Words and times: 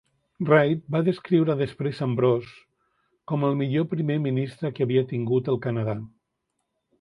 Reid 0.51 0.79
va 0.93 1.01
descriure 1.09 1.55
després 1.59 1.99
Ambrose 2.05 2.55
com 3.33 3.45
el 3.51 3.59
millor 3.61 3.87
primer 3.93 4.17
ministre 4.25 4.73
que 4.79 4.87
havia 4.89 5.05
tingut 5.13 5.53
el 5.55 5.61
Canadà. 5.69 5.97